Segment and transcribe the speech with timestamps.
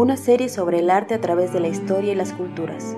[0.00, 2.96] Una serie sobre el arte a través de la historia y las culturas.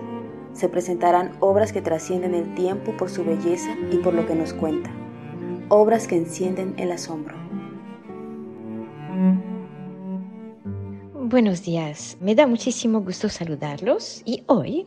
[0.53, 4.55] Se presentarán obras que trascienden el tiempo por su belleza y por lo que nos
[4.55, 4.89] cuenta.
[5.69, 7.35] Obras que encienden el asombro.
[11.13, 14.87] Buenos días, me da muchísimo gusto saludarlos y hoy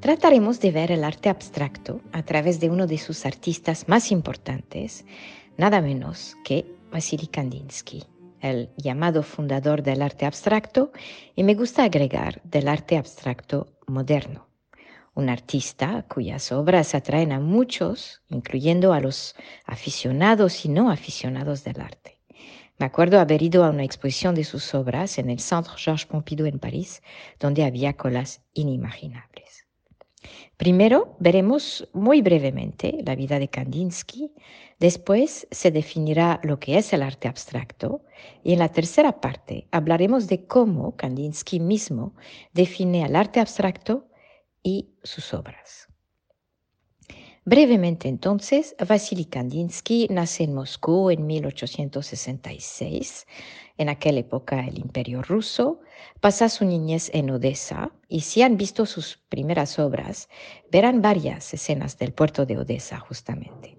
[0.00, 5.04] trataremos de ver el arte abstracto a través de uno de sus artistas más importantes,
[5.58, 8.04] nada menos que Vasily Kandinsky,
[8.42, 10.92] el llamado fundador del arte abstracto
[11.34, 14.48] y me gusta agregar del arte abstracto moderno.
[15.14, 19.34] Un artista cuyas obras atraen a muchos, incluyendo a los
[19.64, 22.18] aficionados y no aficionados del arte.
[22.78, 26.46] Me acuerdo haber ido a una exposición de sus obras en el Centre Georges Pompidou
[26.46, 27.02] en París,
[27.38, 29.41] donde había colas inimaginables.
[30.62, 34.32] Primero veremos muy brevemente la vida de Kandinsky,
[34.78, 38.04] después se definirá lo que es el arte abstracto
[38.44, 42.14] y en la tercera parte hablaremos de cómo Kandinsky mismo
[42.52, 44.06] define el arte abstracto
[44.62, 45.91] y sus obras.
[47.44, 53.26] Brevemente entonces, Vasily Kandinsky nace en Moscú en 1866.
[53.78, 55.80] En aquella época el imperio ruso
[56.20, 60.28] pasa su niñez en Odessa y si han visto sus primeras obras,
[60.70, 63.76] verán varias escenas del puerto de Odessa justamente.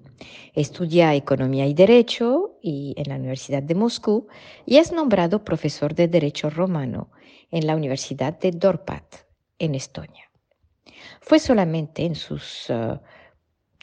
[0.53, 4.27] Estudia economía y derecho y en la Universidad de Moscú
[4.65, 7.11] y es nombrado profesor de derecho romano
[7.49, 9.05] en la Universidad de Dorpat
[9.57, 10.29] en Estonia.
[11.21, 12.99] Fue solamente en sus uh,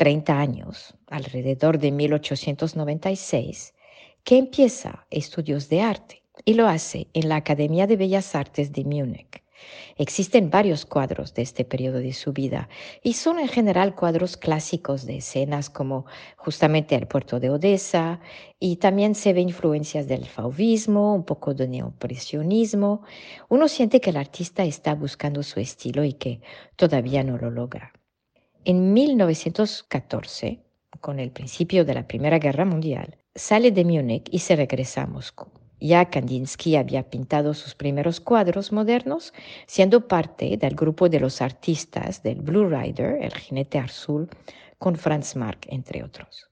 [0.01, 3.75] 30 años, alrededor de 1896,
[4.25, 8.85] que empieza estudios de arte y lo hace en la Academia de Bellas Artes de
[8.85, 9.43] Múnich.
[9.99, 12.71] Existen varios cuadros de este periodo de su vida
[13.03, 16.07] y son en general cuadros clásicos de escenas como
[16.39, 18.21] justamente el puerto de Odessa
[18.59, 23.03] y también se ve influencias del fauvismo, un poco de neopresionismo.
[23.51, 26.41] Uno siente que el artista está buscando su estilo y que
[26.77, 27.93] todavía no lo logra.
[28.67, 30.61] En 1914,
[31.01, 35.07] con el principio de la Primera Guerra Mundial, sale de Múnich y se regresa a
[35.07, 35.47] Moscú.
[35.81, 39.33] Ya Kandinsky había pintado sus primeros cuadros modernos,
[39.67, 44.29] siendo parte del grupo de los artistas del Blue Rider, el jinete azul,
[44.79, 46.51] con Franz Marc, entre otros.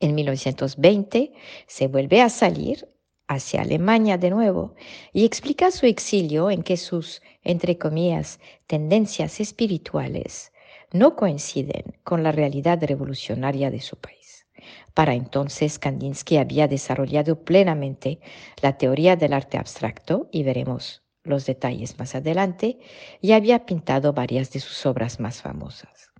[0.00, 1.32] En 1920
[1.66, 2.86] se vuelve a salir
[3.28, 4.74] hacia Alemania de nuevo
[5.14, 10.52] y explica su exilio en que sus, entre comillas, tendencias espirituales
[10.92, 14.46] no coinciden con la realidad revolucionaria de su país.
[14.94, 18.20] Para entonces, Kandinsky había desarrollado plenamente
[18.62, 22.78] la teoría del arte abstracto, y veremos los detalles más adelante,
[23.20, 26.10] y había pintado varias de sus obras más famosas.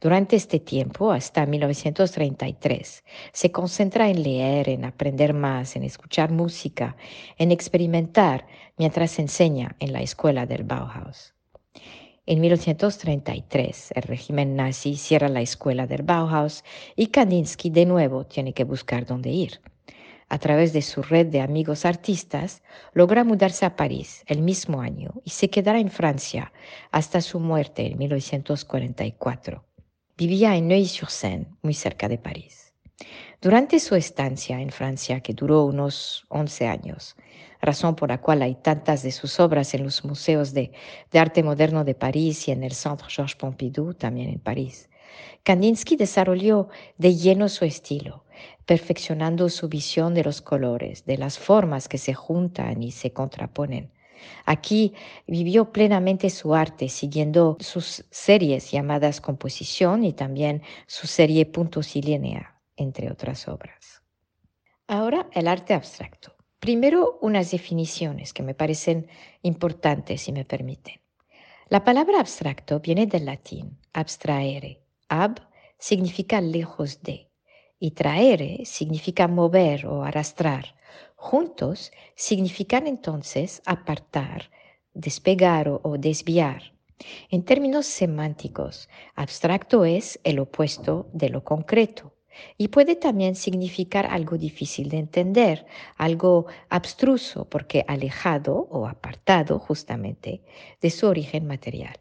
[0.00, 6.96] Durante este tiempo, hasta 1933, se concentra en leer, en aprender más, en escuchar música,
[7.36, 8.46] en experimentar
[8.78, 11.34] mientras enseña en la escuela del Bauhaus.
[12.30, 16.62] En 1933, el régimen nazi cierra la escuela del Bauhaus
[16.94, 19.60] y Kandinsky de nuevo tiene que buscar dónde ir.
[20.28, 22.62] A través de su red de amigos artistas,
[22.92, 26.52] logra mudarse a París el mismo año y se quedará en Francia
[26.92, 29.64] hasta su muerte en 1944.
[30.16, 32.72] Vivía en Neuilly-sur-Seine, muy cerca de París.
[33.42, 37.16] Durante su estancia en Francia, que duró unos 11 años,
[37.60, 40.72] razón por la cual hay tantas de sus obras en los museos de,
[41.12, 44.88] arte moderno de París y en el Centre Georges Pompidou, también en París.
[45.42, 46.68] Kandinsky desarrolló
[46.98, 48.24] de lleno su estilo,
[48.66, 53.90] perfeccionando su visión de los colores, de las formas que se juntan y se contraponen.
[54.44, 54.94] Aquí
[55.26, 62.02] vivió plenamente su arte, siguiendo sus series llamadas composición y también su serie Puntos y
[62.02, 64.02] Línea, entre otras obras.
[64.86, 66.39] Ahora el arte abstracto.
[66.60, 69.08] Primero, unas definiciones que me parecen
[69.40, 71.00] importantes, si me permiten.
[71.68, 74.82] La palabra abstracto viene del latín abstraere.
[75.08, 75.40] Ab
[75.78, 77.30] significa lejos de
[77.78, 80.76] y traere significa mover o arrastrar.
[81.16, 84.50] Juntos significan entonces apartar,
[84.92, 86.74] despegar o, desviar.
[87.30, 92.12] En términos semánticos, abstracto es el opuesto de lo concreto
[92.56, 95.66] y puede también significar algo difícil de entender,
[95.96, 100.42] algo abstruso porque alejado o apartado justamente
[100.80, 102.00] de su origen material.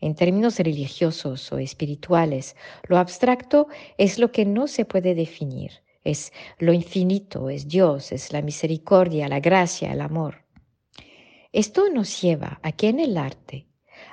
[0.00, 2.56] En términos religiosos o espirituales,
[2.88, 3.68] lo abstracto
[3.98, 9.28] es lo que no se puede definir, es lo infinito, es Dios, es la misericordia,
[9.28, 10.44] la gracia, el amor.
[11.52, 13.69] Esto nos lleva a que en el arte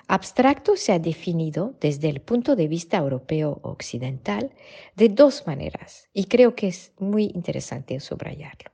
[0.10, 4.54] Abstracto se ha definido desde el punto de vista europeo occidental
[4.96, 8.72] de dos maneras y creo que es muy interesante subrayarlo.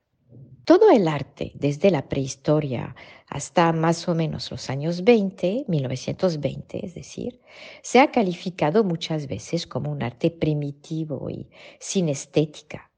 [0.63, 2.95] Todo el arte, desde la prehistoria
[3.27, 7.41] hasta más o menos los años 20, 1920, es decir,
[7.81, 12.91] se ha calificado muchas veces como un arte primitivo y sin estética,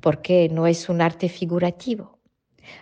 [0.00, 2.19] porque no es un arte figurativo.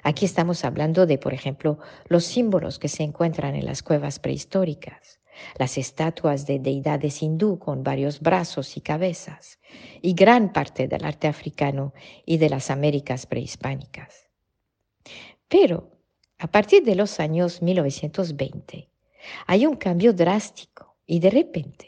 [0.03, 5.21] Aquí estamos hablando de, por ejemplo, los símbolos que se encuentran en las cuevas prehistóricas,
[5.57, 9.59] las estatuas de deidades hindú con varios brazos y cabezas,
[10.03, 11.95] y gran parte del arte africano
[12.25, 14.29] y de las Américas prehispánicas.
[15.49, 15.91] Pero,
[16.39, 18.89] a partir de los años 1920,
[19.47, 21.88] hay un cambio drástico y de repente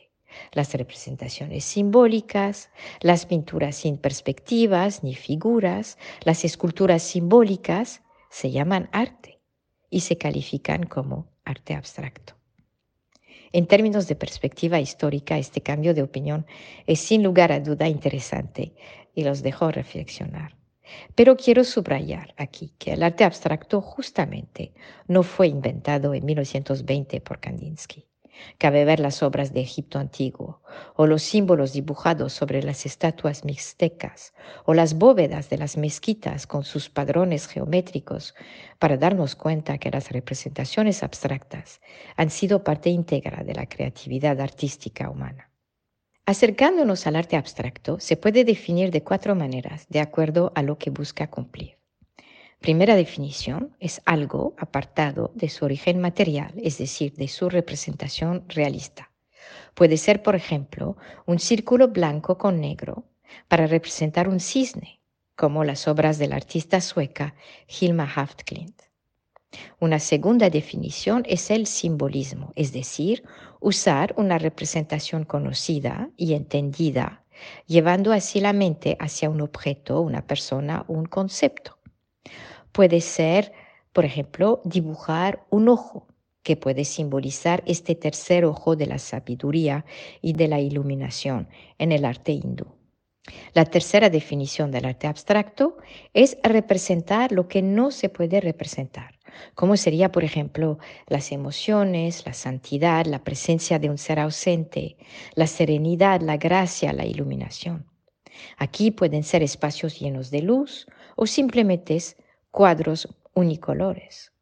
[0.53, 9.41] las representaciones simbólicas, las pinturas sin perspectivas ni figuras, las esculturas simbólicas se llaman arte
[9.91, 12.35] y se califican como arte abstracto.
[13.53, 16.47] En términos de perspectiva histórica, este cambio de opinión
[16.87, 18.75] es sin lugar a duda interesante
[19.15, 20.57] y los dejo reflexionar.
[21.15, 24.73] Pero quiero subrayar aquí que el arte abstracto justamente
[25.09, 28.10] no fue inventado en 1920 por Kandinsky.
[28.59, 30.63] Cabe ver las obras de Egipto antiguo,
[30.95, 34.35] o los símbolos dibujados sobre las estatuas mixtecas,
[34.65, 38.35] o las bóvedas de las mezquitas con sus padrones geométricos,
[38.79, 41.81] para darnos cuenta que las representaciones abstractas
[42.17, 45.51] han sido parte íntegra de la creatividad artística humana.
[46.27, 50.91] Acercándonos al arte abstracto, se puede definir de cuatro maneras, de acuerdo a lo que
[50.91, 51.80] busca cumplir.
[52.61, 59.11] Primera definición es algo apartado de su origen material, es decir, de su representación realista.
[59.73, 63.05] Puede ser, por ejemplo, un círculo blanco con negro
[63.49, 65.01] para representar un cisne,
[65.37, 67.35] como las obras del artista sueca
[67.67, 68.83] Hilma Haftklint.
[69.81, 73.25] Una segunda definición es el simbolismo, es decir,
[73.59, 77.25] usar una representación conocida y entendida,
[77.67, 81.80] llevando así la mente hacia un objeto, una persona, un concepto.
[82.73, 83.53] Puede ser,
[83.93, 86.07] por ejemplo, dibujar un ojo,
[86.43, 89.85] que puede simbolizar este tercer ojo de la sabiduría
[90.23, 92.67] y de la iluminación en el arte hindú.
[93.53, 95.77] La tercera definición del arte abstracto
[96.15, 99.19] es representar lo que no se puede representar,
[99.55, 104.97] como sería, por ejemplo, las emociones, la santidad, la presencia de un ser ausente,
[105.35, 107.87] la serenidad, la gracia, la iluminación.
[108.57, 111.97] Aquí pueden ser espacios llenos de luz o simplemente
[112.51, 114.33] cuadros unicolores.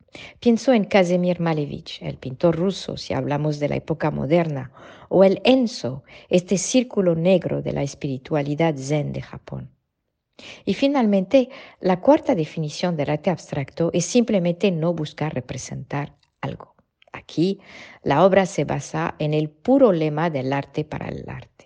[0.41, 4.73] Pienso en Kazimir Malevich, el pintor ruso, si hablamos de la época moderna,
[5.09, 9.71] o el Enso, este círculo negro de la espiritualidad zen de Japón.
[10.65, 11.51] Y finalmente,
[11.81, 16.75] la cuarta definición del arte abstracto es simplemente no buscar representar algo.
[17.13, 17.61] Aquí,
[18.03, 21.58] la obra se basa en el puro lema del arte para el arte.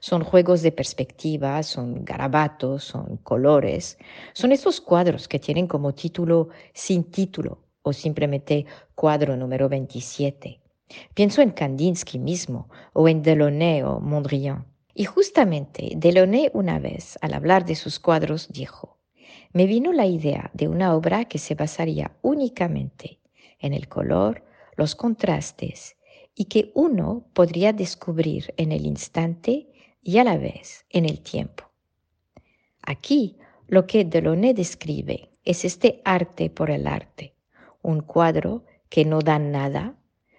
[0.00, 3.98] Son juegos de perspectiva, son garabatos, son colores.
[4.32, 10.60] Son estos cuadros que tienen como título sin título o simplemente cuadro número 27.
[11.14, 14.66] Pienso en Kandinsky mismo o en Delaunay o Mondrian.
[14.94, 18.98] Y justamente Delaunay una vez, al hablar de sus cuadros, dijo,
[19.52, 23.20] me vino la idea de una obra que se basaría únicamente
[23.58, 24.44] en el color,
[24.76, 25.96] los contrastes
[26.34, 29.71] y que uno podría descubrir en el instante
[30.02, 31.70] y a la vez en el tiempo.
[32.82, 37.34] Aquí lo que Delaunay describe es este arte por el arte,
[37.80, 39.96] un cuadro que no da nada,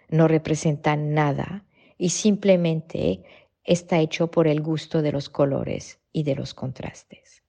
[0.09, 1.65] no representa nada
[1.97, 3.23] y simplemente
[3.63, 7.43] está hecho por el gusto de los colores y de los contrastes.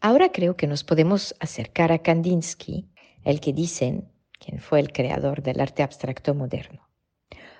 [0.00, 2.88] Ahora creo que nos podemos acercar a Kandinsky,
[3.24, 6.85] el que dicen quien fue el creador del arte abstracto moderno.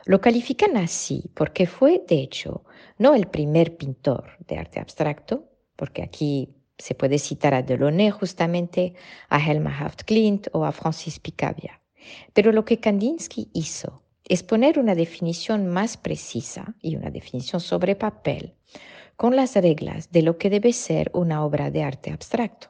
[0.06, 2.64] Lo califican así porque fue, de hecho,
[2.96, 8.94] no el primer pintor de arte abstracto, porque aquí Se puede citar a Delaunay justamente,
[9.28, 11.80] a Helma Haft Klint o a Francis Picabia.
[12.34, 17.96] Pero lo que Kandinsky hizo es poner una definición más precisa y una definición sobre
[17.96, 18.54] papel
[19.16, 22.68] con las reglas de lo que debe ser una obra de arte abstracto.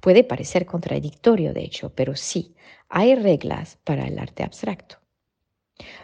[0.00, 2.56] Puede parecer contradictorio, de hecho, pero sí,
[2.88, 5.01] hay reglas para el arte abstracto.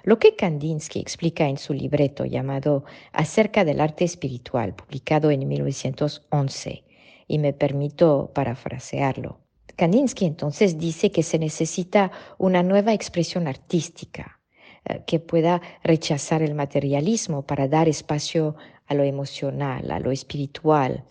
[0.02, 6.84] Lo que Kandinsky explica en su libreto llamado Acerca del arte espiritual, publicado en 1911,
[7.26, 9.40] y me permito parafrasearlo.
[9.76, 14.40] Kandinsky entonces dice que se necesita una nueva expresión artística
[14.84, 18.56] eh, que pueda rechazar el materialismo para dar espacio
[18.86, 21.04] a lo emocional, a lo espiritual,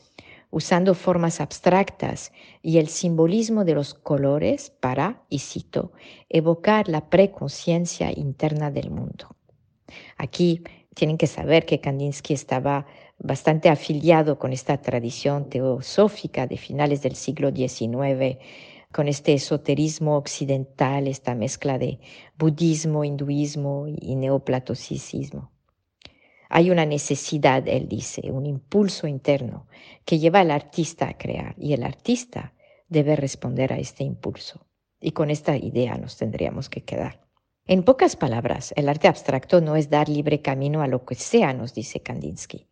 [0.50, 5.92] usando formas abstractas y el simbolismo de los colores para, y cito,
[6.30, 9.36] evocar la preconciencia interna del mundo.
[10.18, 10.64] Aquí
[10.94, 12.86] tienen que saber que Kandinsky estaba
[13.20, 18.38] bastante afiliado con esta tradición teosófica de finales del siglo XIX,
[18.92, 22.00] con este esoterismo occidental, esta mezcla de
[22.38, 25.52] budismo, hinduismo y neoplatonicismo.
[26.50, 29.68] Hay una necesidad, él dice, un impulso interno
[30.06, 32.54] que lleva al artista a crear y el artista
[32.90, 34.66] debe responder a este impulso.
[35.00, 37.28] Y con esta idea nos tendríamos que quedar.
[37.66, 41.54] En pocas palabras, el arte abstracto no es dar libre camino a lo que sea,
[41.54, 42.68] nos dice Kandinsky.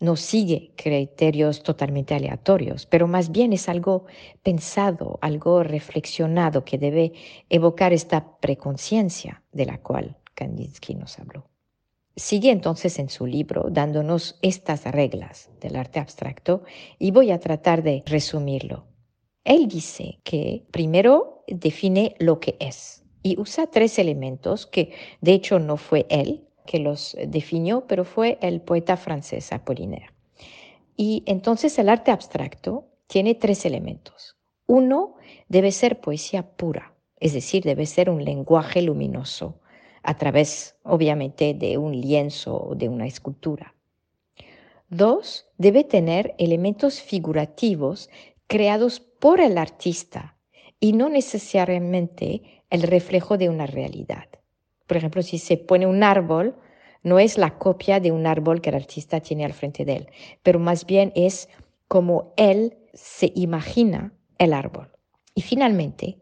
[0.00, 4.06] No sigue criterios totalmente aleatorios, pero más bien es algo
[4.42, 7.12] pensado, algo reflexionado que debe
[7.48, 11.47] evocar esta preconciencia de la cual Kandinsky nos habló.
[12.18, 16.64] Sigue entonces en su libro dándonos estas reglas del arte abstracto
[16.98, 18.86] y voy a tratar de resumirlo.
[19.44, 25.60] Él dice que primero define lo que es y usa tres elementos que de hecho
[25.60, 30.10] no fue él que los definió, pero fue el poeta francés Apollinaire.
[30.96, 34.36] Y entonces el arte abstracto tiene tres elementos.
[34.66, 35.14] Uno
[35.48, 39.60] debe ser poesía pura, es decir, debe ser un lenguaje luminoso
[40.02, 43.74] a través, obviamente, de un lienzo o de una escultura.
[44.88, 48.08] Dos, debe tener elementos figurativos
[48.46, 50.38] creados por el artista
[50.80, 54.28] y no necesariamente el reflejo de una realidad.
[54.86, 56.56] Por ejemplo, si se pone un árbol,
[57.02, 60.08] no es la copia de un árbol que el artista tiene al frente de él,
[60.42, 61.48] pero más bien es
[61.86, 64.90] como él se imagina el árbol.
[65.34, 66.18] Y finalmente,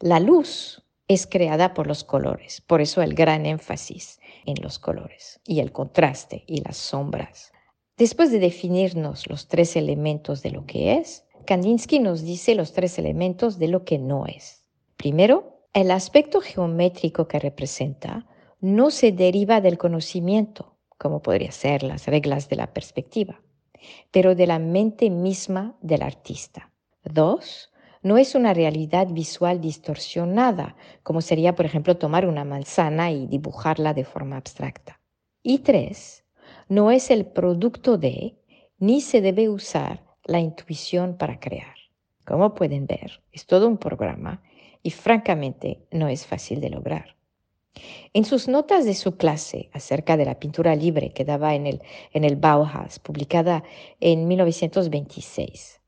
[0.00, 2.60] la luz es creada por los colores.
[2.60, 7.52] Por eso el gran énfasis en los colores y el contraste y las sombras.
[7.96, 12.98] Después de definirnos los tres elementos de lo que es, Kandinsky nos dice los tres
[12.98, 14.64] elementos de lo que no es.
[14.96, 18.26] Primero, el aspecto geométrico que representa
[18.60, 23.42] no se deriva del conocimiento, como podría ser las reglas de la perspectiva,
[24.10, 26.72] pero de la mente misma del artista.
[27.04, 27.70] Dos,
[28.04, 33.94] no es una realidad visual distorsionada, como sería, por ejemplo, tomar una manzana y dibujarla
[33.94, 35.00] de forma abstracta.
[35.42, 36.24] Y tres,
[36.68, 38.36] no es el producto de,
[38.78, 41.74] ni se debe usar la intuición para crear.
[42.26, 44.42] Como pueden ver, es todo un programa
[44.82, 47.16] y francamente no es fácil de lograr.
[48.12, 52.36] En sus notas de su clase acerca de la pintura libre que daba en el,
[52.36, 53.64] Bauhaus, publicada
[53.98, 55.80] en 1926,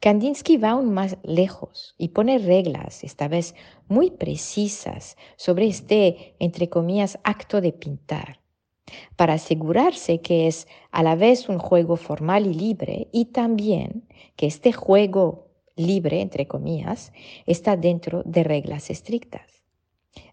[0.00, 3.54] Kandinsky va aún más lejos y pone reglas, esta vez
[3.88, 8.40] muy precisas, sobre este, entre comillas, acto de pintar,
[9.16, 14.46] para asegurarse que es a la vez un juego formal y libre y también que
[14.46, 17.12] este juego libre, entre comillas,
[17.46, 19.62] está dentro de reglas estrictas.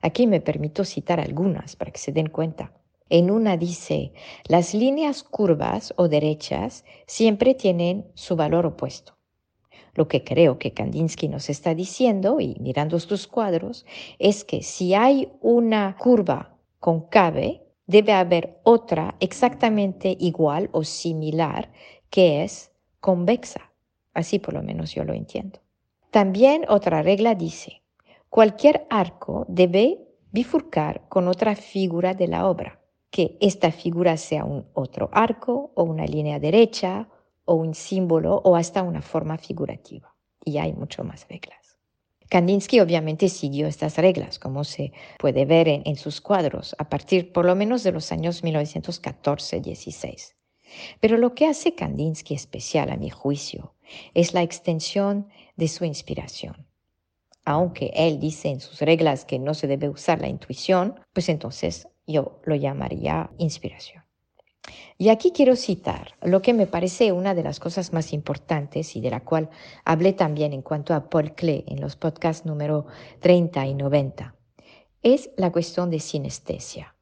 [0.02, 2.74] Aquí me permito citar algunas para que se den cuenta.
[3.10, 4.12] En una dice,
[4.48, 9.17] las líneas curvas o derechas siempre tienen su valor opuesto.
[9.98, 13.84] Lo que creo que Kandinsky nos está diciendo, y mirando sus cuadros,
[14.20, 21.72] es que si hay una curva concave, debe haber otra exactamente igual o similar
[22.12, 23.72] que es convexa.
[24.14, 25.60] Así por lo menos yo lo entiendo.
[26.12, 27.82] También otra regla dice,
[28.30, 29.98] cualquier arco debe
[30.32, 35.82] bifurcar con otra figura de la obra, que esta figura sea un otro arco o
[35.82, 37.10] una línea derecha
[37.48, 40.14] o un símbolo o hasta una forma figurativa.
[40.46, 41.78] Y hay mucho más reglas.
[42.30, 47.46] Kandinsky obviamente siguió estas reglas, como se puede ver en, sus cuadros, a partir por
[47.46, 50.34] lo menos de los años 1914-16.
[51.00, 53.74] Pero lo que hace Kandinsky especial, a mi juicio,
[54.14, 56.68] es la extensión de su inspiración.
[57.46, 61.88] Aunque él dice en sus reglas que no se debe usar la intuición, pues entonces
[62.06, 64.07] yo lo llamaría inspiración.
[64.98, 69.02] Y aquí quiero citar lo que me parece una de las cosas más importantes y
[69.02, 69.50] de la cual
[69.86, 72.88] hablé también en cuanto a Paul Klee en los podcasts número
[73.20, 74.36] 30 y 90.
[75.04, 76.96] Es la cuestión de sinestesia.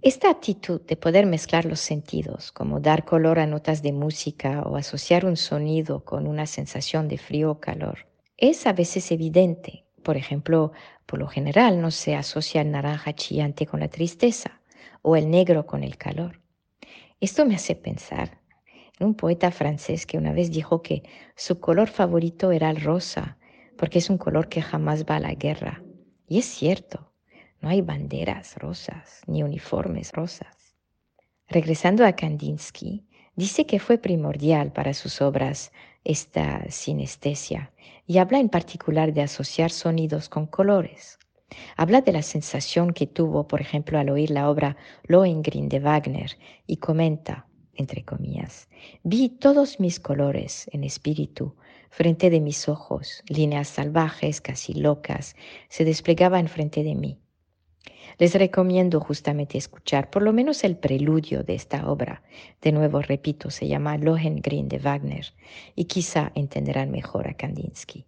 [0.00, 4.76] Esta actitud de poder mezclar los sentidos, como dar color a notas de música o
[4.76, 9.84] asociar un sonido con una sensación de frío o calor, es a veces evidente.
[10.02, 10.72] Por ejemplo,
[11.06, 14.60] por lo general no se asocia el naranja chillante con la tristeza
[15.02, 16.41] o el negro con el calor.
[17.22, 18.40] Esto me hace pensar
[18.98, 21.04] en un poeta francés que una vez dijo que
[21.36, 23.38] su color favorito era el rosa,
[23.78, 25.84] porque es un color que jamás va a la guerra.
[26.26, 27.12] Y es cierto,
[27.60, 30.74] no hay banderas rosas ni uniformes rosas.
[31.46, 35.70] Regresando a Kandinsky, dice que fue primordial para sus obras
[36.02, 37.70] esta sinestesia
[38.04, 41.20] y habla en particular de asociar sonidos con colores.
[41.76, 46.38] Habla de la sensación que tuvo, por ejemplo, al oír la obra Lohengrin de Wagner
[46.66, 48.68] y comenta, entre comillas,
[49.02, 51.54] vi todos mis colores en espíritu
[51.90, 55.36] frente de mis ojos, líneas salvajes, casi locas,
[55.68, 57.18] se desplegaban frente de mí.
[58.18, 62.22] Les recomiendo justamente escuchar por lo menos el preludio de esta obra.
[62.60, 65.26] De nuevo, repito, se llama Lohengrin de Wagner
[65.74, 68.06] y quizá entenderán mejor a Kandinsky.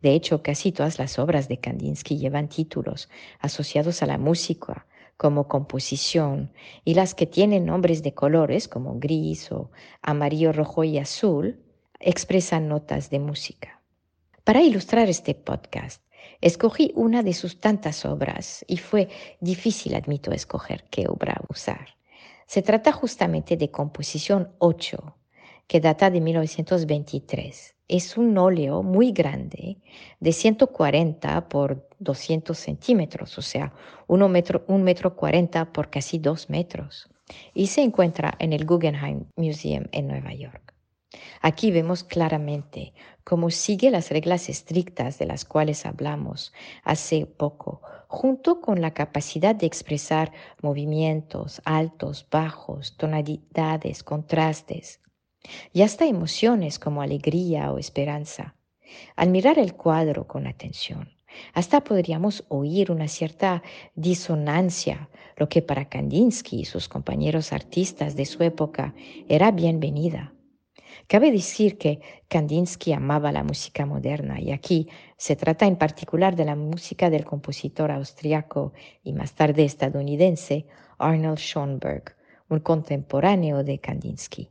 [0.00, 3.08] De hecho, casi todas las obras de Kandinsky llevan títulos
[3.40, 4.86] asociados a la música
[5.16, 6.52] como composición
[6.84, 9.70] y las que tienen nombres de colores como gris o
[10.02, 11.60] amarillo, rojo y azul
[12.00, 13.80] expresan notas de música.
[14.44, 16.02] Para ilustrar este podcast,
[16.40, 19.08] escogí una de sus tantas obras y fue
[19.40, 21.96] difícil, admito, escoger qué obra usar.
[22.46, 25.16] Se trata justamente de Composición 8,
[25.68, 29.76] que data de 1923 es un óleo muy grande
[30.18, 33.74] de 140 por 200 centímetros, o sea,
[34.06, 37.10] un metro, un metro 40 por casi dos metros,
[37.52, 40.72] y se encuentra en el Guggenheim Museum en Nueva York.
[41.42, 42.94] Aquí vemos claramente
[43.24, 49.54] cómo sigue las reglas estrictas de las cuales hablamos hace poco, junto con la capacidad
[49.54, 55.01] de expresar movimientos altos, bajos, tonalidades, contrastes,
[55.72, 58.54] y hasta emociones como alegría o esperanza.
[59.16, 61.08] Al mirar el cuadro con atención,
[61.54, 63.62] hasta podríamos oír una cierta
[63.94, 68.94] disonancia, lo que para Kandinsky y sus compañeros artistas de su época
[69.28, 70.34] era bienvenida.
[71.06, 76.44] Cabe decir que Kandinsky amaba la música moderna y aquí se trata en particular de
[76.44, 80.66] la música del compositor austriaco y más tarde estadounidense
[80.98, 82.14] Arnold Schoenberg,
[82.48, 84.48] un contemporáneo de Kandinsky.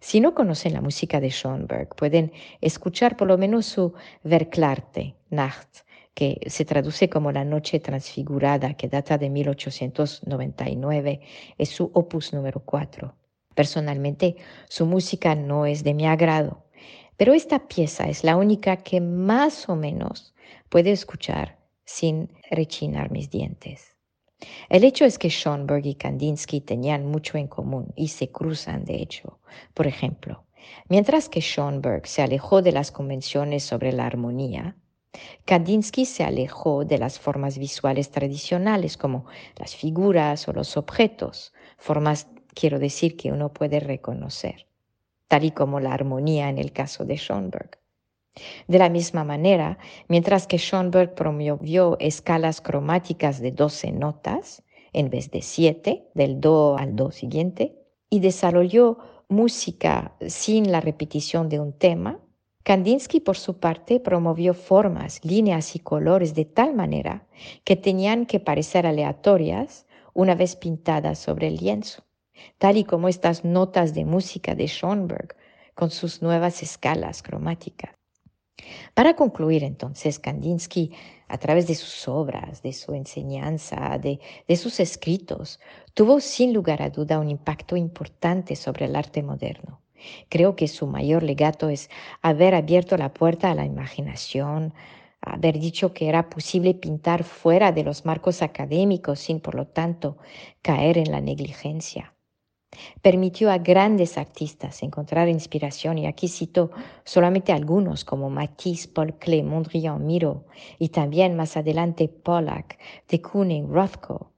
[0.00, 5.84] Si no conocen la música de Schoenberg, pueden escuchar por lo menos su Verklarte, Nacht,
[6.14, 11.20] que se traduce como La Noche Transfigurada, que data de 1899,
[11.56, 13.14] es su opus número 4.
[13.54, 14.36] Personalmente,
[14.68, 16.64] su música no es de mi agrado,
[17.16, 20.34] pero esta pieza es la única que más o menos
[20.68, 23.89] puedo escuchar sin rechinar mis dientes.
[24.68, 28.96] El hecho es que Schoenberg y Kandinsky tenían mucho en común y se cruzan, de
[28.96, 29.38] hecho.
[29.74, 30.44] Por ejemplo,
[30.88, 34.76] mientras que Schoenberg se alejó de las convenciones sobre la armonía,
[35.44, 39.26] Kandinsky se alejó de las formas visuales tradicionales como
[39.56, 44.66] las figuras o los objetos, formas, quiero decir, que uno puede reconocer,
[45.26, 47.79] tal y como la armonía en el caso de Schoenberg.
[48.68, 55.30] De la misma manera, mientras que Schoenberg promovió escalas cromáticas de 12 notas en vez
[55.30, 57.76] de 7, del do al do siguiente,
[58.08, 58.98] y desarrolló
[59.28, 62.20] música sin la repetición de un tema,
[62.62, 67.26] Kandinsky, por su parte, promovió formas, líneas y colores de tal manera
[67.64, 72.04] que tenían que parecer aleatorias una vez pintadas sobre el lienzo,
[72.58, 75.36] tal y como estas notas de música de Schoenberg
[75.74, 77.99] con sus nuevas escalas cromáticas.
[78.94, 80.92] Para concluir entonces, Kandinsky,
[81.28, 84.20] a través de sus obras, de su enseñanza, de,
[84.56, 85.60] sus escritos,
[85.94, 89.80] tuvo sin lugar a duda un impacto importante sobre el arte moderno.
[90.28, 91.90] Creo que su mayor legato es
[92.22, 94.74] haber abierto la puerta a la imaginación,
[95.20, 100.16] haber dicho que era posible pintar fuera de los marcos académicos sin, por lo tanto,
[100.62, 102.14] caer en la negligencia.
[103.02, 106.70] Permitió a grandes artistas encontrar inspiración y aquí cito
[107.04, 110.44] solamente algunos como Matisse, Paul Klee, Mondrian, Miro
[110.78, 114.30] y también más adelante Pollack, de Kooning, Rothko.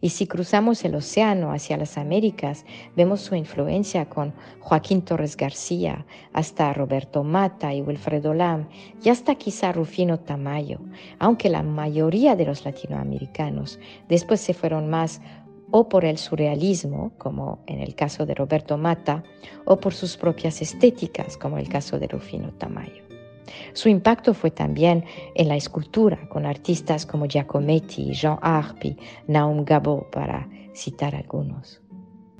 [0.00, 2.64] Y si cruzamos el océano hacia las Américas,
[2.96, 8.68] vemos su influencia con Joaquín Torres García, hasta Roberto Mata y Wilfredo Lam,
[9.02, 10.80] y hasta quizá Rufino Tamayo,
[11.18, 15.20] aunque la mayoría de los latinoamericanos después se fueron más
[15.70, 19.22] o por el surrealismo, como en el caso de Roberto Mata,
[19.64, 23.04] o por sus propias estéticas, como el caso de Rufino Tamayo.
[23.72, 25.04] Su impacto fue también
[25.34, 31.80] en la escultura, con artistas como Giacometti, Jean Arpi, Naum Gabo, para citar algunos.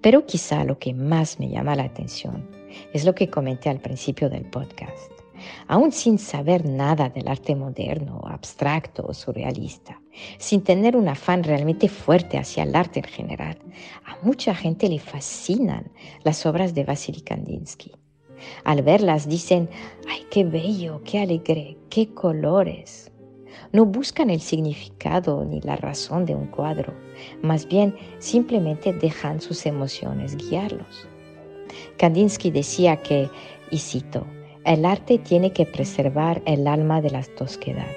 [0.00, 2.48] Pero quizá lo que más me llama la atención
[2.92, 5.12] es lo que comenté al principio del podcast.
[5.68, 9.99] Aún sin saber nada del arte moderno, abstracto o surrealista,
[10.38, 13.58] sin tener un afán realmente fuerte hacia el arte en general,
[14.04, 15.90] a mucha gente le fascinan
[16.24, 17.92] las obras de Vasily Kandinsky.
[18.64, 19.68] Al verlas dicen,
[20.08, 23.10] ¡ay, qué bello, qué alegre, qué colores!
[23.72, 26.94] No buscan el significado ni la razón de un cuadro,
[27.42, 31.06] más bien simplemente dejan sus emociones guiarlos.
[31.98, 33.28] Kandinsky decía que,
[33.70, 34.26] y cito,
[34.64, 37.96] el arte tiene que preservar el alma de la tosquedad,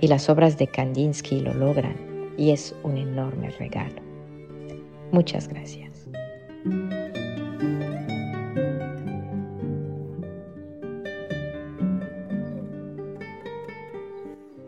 [0.00, 1.96] y las obras de Kandinsky lo logran,
[2.36, 4.00] y es un enorme regalo.
[5.12, 6.08] Muchas gracias.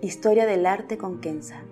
[0.00, 1.62] Historia del arte con Kenza.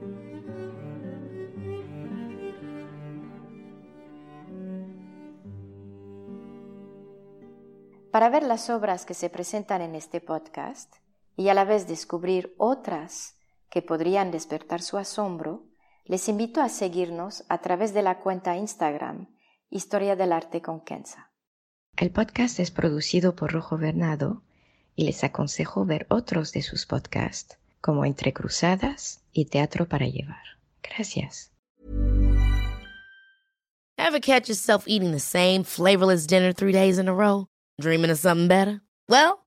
[8.11, 10.97] Para ver las obras que se presentan en este podcast
[11.41, 13.35] y a la vez descubrir otras
[13.71, 15.65] que podrían despertar su asombro,
[16.05, 19.27] les invito a seguirnos a través de la cuenta Instagram
[19.71, 21.31] Historia del Arte con Kenza.
[21.97, 24.43] El podcast es producido por Rojo Bernado
[24.95, 30.45] y les aconsejo ver otros de sus podcasts como Entre Cruzadas y Teatro para Llevar.
[30.83, 31.53] Gracias.
[33.97, 37.47] Ever catch yourself eating the same flavorless dinner three days in a row?
[37.81, 38.83] Dreaming of something better?
[39.09, 39.47] Well,